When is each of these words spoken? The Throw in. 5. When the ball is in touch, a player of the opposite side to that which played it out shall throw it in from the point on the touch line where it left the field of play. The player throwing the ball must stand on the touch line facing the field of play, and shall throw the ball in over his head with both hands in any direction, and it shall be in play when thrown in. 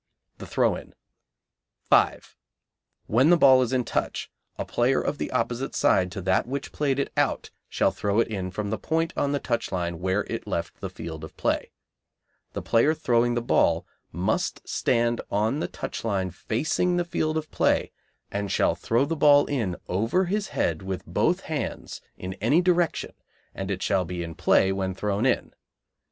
The 0.39 0.47
Throw 0.47 0.73
in. 0.75 0.95
5. 1.91 2.35
When 3.05 3.29
the 3.29 3.37
ball 3.37 3.61
is 3.61 3.71
in 3.71 3.83
touch, 3.83 4.31
a 4.57 4.65
player 4.65 4.99
of 4.99 5.19
the 5.19 5.29
opposite 5.29 5.75
side 5.75 6.11
to 6.13 6.21
that 6.23 6.47
which 6.47 6.71
played 6.71 6.97
it 6.97 7.11
out 7.15 7.51
shall 7.69 7.91
throw 7.91 8.19
it 8.19 8.27
in 8.27 8.49
from 8.49 8.71
the 8.71 8.79
point 8.79 9.13
on 9.15 9.31
the 9.31 9.37
touch 9.37 9.71
line 9.71 9.99
where 9.99 10.23
it 10.27 10.47
left 10.47 10.79
the 10.81 10.89
field 10.89 11.23
of 11.23 11.37
play. 11.37 11.69
The 12.53 12.63
player 12.63 12.95
throwing 12.95 13.35
the 13.35 13.43
ball 13.43 13.85
must 14.11 14.67
stand 14.67 15.21
on 15.29 15.59
the 15.59 15.67
touch 15.67 16.03
line 16.03 16.31
facing 16.31 16.97
the 16.97 17.05
field 17.05 17.37
of 17.37 17.51
play, 17.51 17.91
and 18.31 18.51
shall 18.51 18.73
throw 18.73 19.05
the 19.05 19.15
ball 19.15 19.45
in 19.45 19.75
over 19.87 20.25
his 20.25 20.47
head 20.47 20.81
with 20.81 21.05
both 21.05 21.41
hands 21.41 22.01
in 22.17 22.33
any 22.41 22.59
direction, 22.59 23.13
and 23.53 23.69
it 23.69 23.83
shall 23.83 24.05
be 24.05 24.23
in 24.23 24.33
play 24.33 24.71
when 24.71 24.95
thrown 24.95 25.27
in. 25.27 25.53